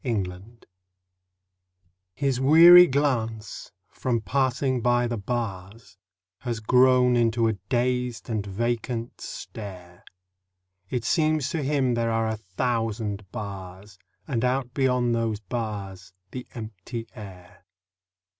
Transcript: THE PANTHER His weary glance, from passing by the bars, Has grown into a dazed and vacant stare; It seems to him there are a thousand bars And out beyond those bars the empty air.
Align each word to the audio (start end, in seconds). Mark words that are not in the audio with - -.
THE 0.03 0.13
PANTHER 0.15 0.41
His 2.15 2.39
weary 2.41 2.87
glance, 2.87 3.71
from 3.91 4.19
passing 4.21 4.81
by 4.81 5.05
the 5.05 5.15
bars, 5.19 5.95
Has 6.39 6.59
grown 6.59 7.15
into 7.15 7.47
a 7.47 7.53
dazed 7.69 8.27
and 8.27 8.43
vacant 8.43 9.21
stare; 9.21 10.03
It 10.89 11.05
seems 11.05 11.49
to 11.51 11.61
him 11.61 11.93
there 11.93 12.09
are 12.09 12.27
a 12.29 12.37
thousand 12.37 13.31
bars 13.31 13.99
And 14.27 14.43
out 14.43 14.73
beyond 14.73 15.13
those 15.13 15.39
bars 15.39 16.13
the 16.31 16.47
empty 16.55 17.07
air. 17.13 17.63